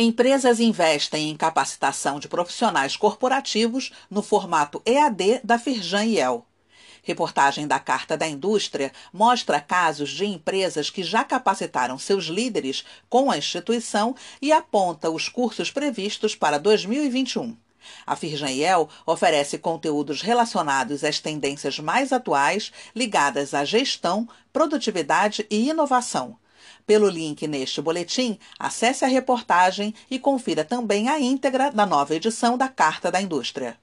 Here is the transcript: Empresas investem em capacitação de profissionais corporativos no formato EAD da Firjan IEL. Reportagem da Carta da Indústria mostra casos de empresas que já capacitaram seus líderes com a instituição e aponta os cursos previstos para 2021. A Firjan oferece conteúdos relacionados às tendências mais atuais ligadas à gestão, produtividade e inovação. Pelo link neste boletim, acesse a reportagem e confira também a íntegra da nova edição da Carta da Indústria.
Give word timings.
Empresas 0.00 0.60
investem 0.60 1.28
em 1.28 1.36
capacitação 1.36 2.20
de 2.20 2.28
profissionais 2.28 2.96
corporativos 2.96 3.90
no 4.08 4.22
formato 4.22 4.80
EAD 4.86 5.40
da 5.42 5.58
Firjan 5.58 6.04
IEL. 6.04 6.46
Reportagem 7.02 7.66
da 7.66 7.80
Carta 7.80 8.16
da 8.16 8.24
Indústria 8.24 8.92
mostra 9.12 9.60
casos 9.60 10.10
de 10.10 10.24
empresas 10.24 10.88
que 10.88 11.02
já 11.02 11.24
capacitaram 11.24 11.98
seus 11.98 12.26
líderes 12.26 12.84
com 13.08 13.28
a 13.28 13.36
instituição 13.36 14.14
e 14.40 14.52
aponta 14.52 15.10
os 15.10 15.28
cursos 15.28 15.68
previstos 15.68 16.36
para 16.36 16.58
2021. 16.58 17.56
A 18.06 18.14
Firjan 18.14 18.86
oferece 19.04 19.58
conteúdos 19.58 20.22
relacionados 20.22 21.02
às 21.02 21.18
tendências 21.18 21.80
mais 21.80 22.12
atuais 22.12 22.70
ligadas 22.94 23.52
à 23.52 23.64
gestão, 23.64 24.28
produtividade 24.52 25.44
e 25.50 25.68
inovação. 25.68 26.38
Pelo 26.86 27.08
link 27.08 27.46
neste 27.46 27.82
boletim, 27.82 28.38
acesse 28.58 29.04
a 29.04 29.08
reportagem 29.08 29.94
e 30.10 30.18
confira 30.18 30.64
também 30.64 31.08
a 31.08 31.20
íntegra 31.20 31.70
da 31.70 31.84
nova 31.84 32.14
edição 32.14 32.56
da 32.56 32.68
Carta 32.68 33.10
da 33.10 33.20
Indústria. 33.20 33.76